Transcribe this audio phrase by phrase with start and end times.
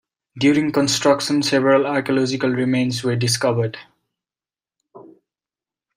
[0.39, 3.77] During construction several archeological remains were discovered.